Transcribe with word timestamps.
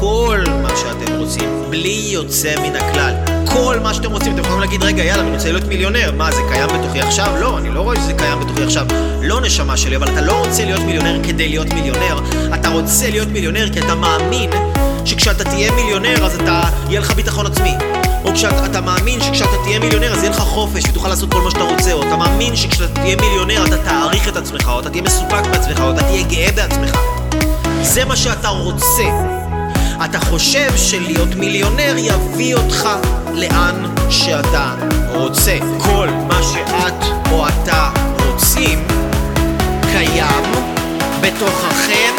כל 0.00 0.44
מה 0.62 0.76
שאתם 0.76 1.16
רוצים, 1.16 1.64
בלי 1.70 2.08
יוצא 2.12 2.54
מן 2.62 2.76
הכלל. 2.76 3.14
כל 3.44 3.78
מה 3.82 3.94
שאתם 3.94 4.12
רוצים, 4.12 4.32
אתם 4.32 4.40
יכולים 4.40 4.60
להגיד, 4.60 4.82
רגע, 4.82 5.04
יאללה, 5.04 5.22
אני 5.22 5.30
רוצה 5.30 5.52
להיות 5.52 5.64
מיליונר. 5.64 6.12
מה, 6.16 6.32
זה 6.32 6.40
קיים 6.48 6.68
בתוכי 6.68 7.00
עכשיו? 7.00 7.34
לא, 7.40 7.58
אני 7.58 7.70
לא 7.70 7.80
רואה 7.80 7.96
שזה 7.96 8.12
קיים 8.12 8.40
בתוכי 8.40 8.62
עכשיו. 8.62 8.86
לא, 9.22 9.40
נשמה 9.40 9.76
שלי, 9.76 9.96
אבל 9.96 10.08
אתה 10.12 10.20
לא 10.20 10.44
רוצה 10.46 10.64
להיות 10.64 10.80
מיליונר 10.80 11.20
כדי 11.22 11.48
להיות 11.48 11.72
מיליונר. 11.72 12.20
אתה 12.54 12.68
רוצה 12.68 13.10
להיות 13.10 13.28
מיליונר 13.28 13.72
כי 13.72 13.80
אתה 13.80 13.94
מאמין 13.94 14.50
שכשאתה 15.04 15.44
תהיה 15.44 15.72
מיליונר, 15.72 16.26
אז 16.26 16.34
אתה, 16.34 16.62
יהיה 16.88 17.00
לך 17.00 17.14
ביטחון 17.14 17.46
עצמי. 17.46 17.74
או 18.24 18.34
כשאתה 18.34 18.80
מאמין 18.80 19.20
שכשאתה 19.20 19.56
תהיה 19.64 19.78
מיליונר 19.78 20.12
אז 20.12 20.22
יהיה 20.22 20.30
לך 20.30 20.40
חופש 20.40 20.84
ותוכל 20.88 21.08
לעשות 21.08 21.32
כל 21.32 21.40
מה 21.40 21.50
שאתה 21.50 21.62
רוצה 21.62 21.92
או 21.92 22.02
אתה 22.02 22.16
מאמין 22.16 22.56
שכשאתה 22.56 22.94
תהיה 22.94 23.16
מיליונר 23.16 23.64
אתה 23.66 23.76
תעריך 23.76 24.28
את 24.28 24.36
עצמך 24.36 24.68
או 24.68 24.80
אתה 24.80 24.90
תהיה 24.90 25.02
מסופק 25.02 25.46
בעצמך 25.50 25.80
או 25.80 25.90
אתה 25.90 26.02
תהיה 26.02 26.22
גאה 26.22 26.52
בעצמך 26.52 26.98
זה 27.82 28.04
מה 28.04 28.16
שאתה 28.16 28.48
רוצה 28.48 29.04
אתה 30.04 30.20
חושב 30.20 30.76
שלהיות 30.76 31.34
מיליונר 31.34 31.94
יביא 31.98 32.54
אותך 32.54 32.88
לאן 33.34 33.74
שאתה 34.10 34.74
רוצה. 35.14 35.58
כל 35.78 36.08
מה 36.28 36.40
שאת 36.42 37.30
או 37.32 37.48
אתה 37.48 37.90
רוצים 38.26 38.86
קיים 39.92 40.44
בתוככם 41.20 42.14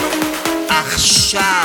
עכשיו 0.69 1.64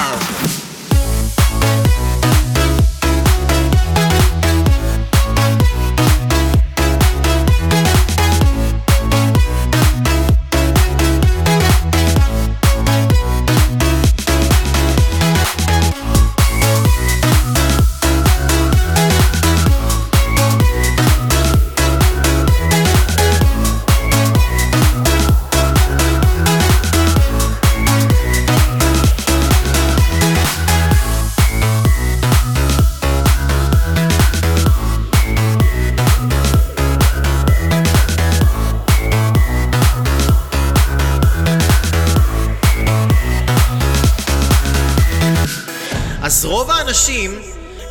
אז 46.30 46.44
רוב 46.44 46.70
האנשים 46.70 47.30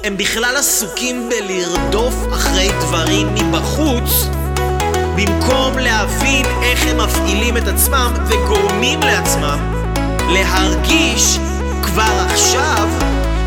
הם 0.03 0.17
בכלל 0.17 0.57
עסוקים 0.57 1.29
בלרדוף 1.29 2.15
אחרי 2.33 2.69
דברים 2.79 3.35
מבחוץ 3.35 4.27
במקום 5.15 5.77
להבין 5.77 6.45
איך 6.61 6.85
הם 6.87 6.97
מפעילים 6.97 7.57
את 7.57 7.67
עצמם 7.67 8.13
וגורמים 8.27 8.99
לעצמם 8.99 9.59
להרגיש 10.29 11.37
כבר 11.83 12.25
עכשיו 12.29 12.89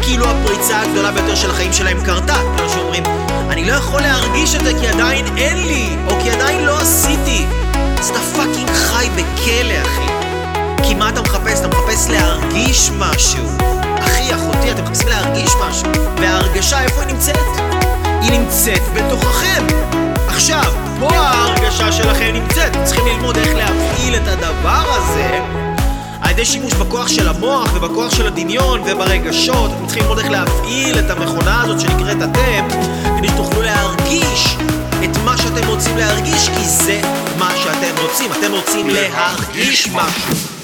כאילו 0.02 0.26
הפריצה 0.26 0.80
הגדולה 0.80 1.12
ביותר 1.12 1.34
של 1.34 1.50
החיים 1.50 1.72
שלהם 1.72 2.04
קרתה. 2.04 2.36
כמו 2.56 2.68
שאומרים, 2.68 3.02
אני 3.50 3.64
לא 3.64 3.72
יכול 3.72 4.00
להרגיש 4.00 4.54
את 4.54 4.64
זה 4.64 4.72
כי 4.80 4.88
עדיין 4.88 5.26
אין 5.36 5.66
לי, 5.66 5.96
או 6.06 6.20
כי 6.22 6.30
עדיין 6.30 6.64
לא 6.64 6.78
עשיתי. 6.78 7.46
אז 7.98 8.08
אתה 8.10 8.20
פאקינג 8.20 8.70
חי 8.70 9.08
בכלא, 9.10 9.82
אחי. 9.82 10.12
כי 10.82 10.94
מה 10.94 11.08
אתה? 11.08 11.31
אתה 11.62 11.76
מחפש 11.76 12.08
להרגיש 12.10 12.90
משהו. 12.98 13.44
אחי, 13.98 14.34
אחותי, 14.34 14.72
אתם 14.72 14.84
מחפשים 14.84 15.08
להרגיש 15.08 15.52
משהו. 15.60 15.88
וההרגשה, 16.16 16.80
איפה 16.80 17.00
היא 17.00 17.14
נמצאת? 17.14 17.36
היא 18.22 18.38
נמצאת 18.38 18.82
בתוככם. 18.94 19.66
עכשיו, 20.28 20.72
פה 21.00 21.08
ההרגשה 21.14 21.92
שלכם 21.92 22.30
נמצאת. 22.34 22.70
אתם 22.72 22.84
צריכים 22.84 23.06
ללמוד 23.06 23.36
איך 23.36 23.54
להפעיל 23.54 24.16
את 24.16 24.28
הדבר 24.28 24.82
הזה 24.86 25.40
על 26.20 26.30
ידי 26.30 26.44
שימוש 26.44 26.74
בכוח 26.74 27.08
של 27.08 27.28
המוח 27.28 27.70
ובכוח 27.74 28.14
של 28.14 28.26
הדמיון 28.26 28.80
וברגשות. 28.80 29.70
אתם 29.70 29.86
צריכים 29.86 30.02
ללמוד 30.02 30.18
איך 30.18 30.30
להפעיל 30.30 30.98
את 30.98 31.10
המכונה 31.10 31.62
הזאת 31.62 31.80
שנקראת 31.80 32.16
אתם, 32.16 32.68
כדי 33.18 33.28
שתוכלו 33.28 33.62
להרגיש 33.62 34.56
את 35.04 35.16
מה 35.24 35.38
שאתם 35.38 35.68
רוצים 35.68 35.96
להרגיש, 35.96 36.48
כי 36.48 36.64
זה 36.64 37.00
מה 37.38 37.50
שאתם 37.56 38.02
רוצים. 38.02 38.30
אתם 38.32 38.52
רוצים 38.52 38.88
להרגיש 38.88 39.88
משהו. 39.88 40.61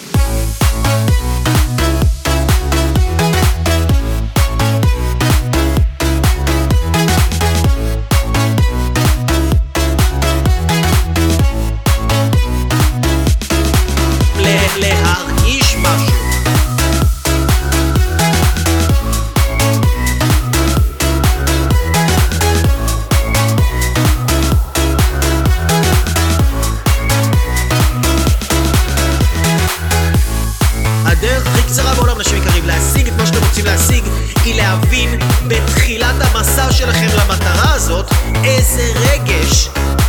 קצרה 31.68 31.94
בעולם, 31.94 32.18
אנשים 32.18 32.42
יקרים, 32.42 32.66
להשיג 32.66 33.08
את 33.08 33.12
מה 33.12 33.26
שאתם 33.26 33.38
רוצים 33.48 33.64
להשיג, 33.64 34.04
היא 34.44 34.54
להבין 34.54 35.18
בתחילת 35.48 36.14
המסע 36.18 36.72
שלכם 36.72 37.06
למטרה 37.18 37.74
הזאת, 37.74 38.06
איזה 38.44 38.92
רגש 38.94 39.68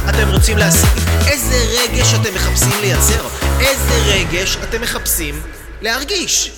אתם 0.10 0.30
רוצים 0.30 0.58
להשיג, 0.58 0.90
איזה 1.28 1.56
רגש 1.56 2.14
אתם 2.14 2.36
מחפשים 2.36 2.82
לייצר, 2.82 3.28
איזה 3.60 4.04
רגש 4.06 4.58
אתם 4.64 4.82
מחפשים 4.82 5.42
להרגיש. 5.82 6.52